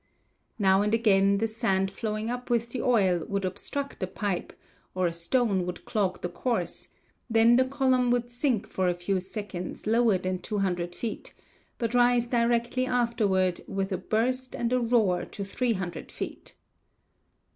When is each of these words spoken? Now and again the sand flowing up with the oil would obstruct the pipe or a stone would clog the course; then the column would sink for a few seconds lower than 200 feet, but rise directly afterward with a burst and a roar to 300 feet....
Now 0.57 0.81
and 0.81 0.95
again 0.95 1.37
the 1.37 1.47
sand 1.47 1.91
flowing 1.91 2.31
up 2.31 2.49
with 2.49 2.69
the 2.71 2.81
oil 2.81 3.23
would 3.27 3.45
obstruct 3.45 3.99
the 3.99 4.07
pipe 4.07 4.51
or 4.95 5.05
a 5.05 5.13
stone 5.13 5.63
would 5.67 5.85
clog 5.85 6.23
the 6.23 6.27
course; 6.27 6.89
then 7.29 7.55
the 7.55 7.65
column 7.65 8.09
would 8.09 8.31
sink 8.31 8.67
for 8.67 8.87
a 8.87 8.95
few 8.95 9.19
seconds 9.19 9.85
lower 9.85 10.17
than 10.17 10.39
200 10.39 10.95
feet, 10.95 11.35
but 11.77 11.93
rise 11.93 12.25
directly 12.25 12.87
afterward 12.87 13.61
with 13.67 13.91
a 13.91 13.97
burst 13.99 14.55
and 14.55 14.73
a 14.73 14.79
roar 14.79 15.23
to 15.23 15.43
300 15.45 16.11
feet.... 16.11 16.55